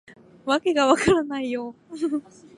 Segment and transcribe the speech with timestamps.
[0.45, 1.75] わけが分からないよ